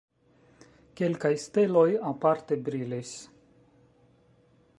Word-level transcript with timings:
Kelkaj 1.01 1.31
steloj 1.43 1.85
aparte 2.13 2.59
brilis. 2.71 3.13